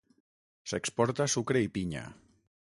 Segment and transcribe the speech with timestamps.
[0.71, 2.05] S'exporta sucre i pinya.